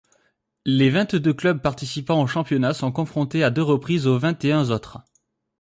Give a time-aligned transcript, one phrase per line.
[0.65, 4.97] Les vingt-deux clubs participants au championnat sont confrontés à deux reprises aux vingt-et-uns autres.